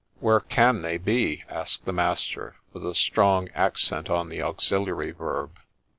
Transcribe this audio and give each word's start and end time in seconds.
'Where 0.19 0.39
can 0.39 0.81
they 0.81 0.97
be?' 0.97 1.43
asked 1.47 1.85
the 1.85 1.93
master, 1.93 2.55
with 2.73 2.83
a 2.83 2.95
strong 2.95 3.49
accent 3.53 4.09
on 4.09 4.29
the 4.29 4.41
auxiliary 4.41 5.11
verb. 5.11 5.59